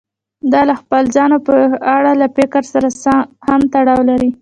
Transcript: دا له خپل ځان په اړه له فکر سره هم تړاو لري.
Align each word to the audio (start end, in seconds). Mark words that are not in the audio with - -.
دا 0.51 0.61
له 0.69 0.75
خپل 0.81 1.03
ځان 1.15 1.31
په 1.47 1.55
اړه 1.95 2.11
له 2.21 2.27
فکر 2.37 2.63
سره 2.73 2.89
هم 3.47 3.61
تړاو 3.73 3.99
لري. 4.09 4.29